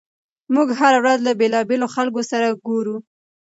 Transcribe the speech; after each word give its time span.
موږ 0.53 0.67
هره 0.79 0.97
ورځ 1.03 1.19
له 1.27 1.31
بېلابېلو 1.39 1.87
خلکو 1.95 2.21
سره 2.31 2.47
ګورو. 2.67 2.95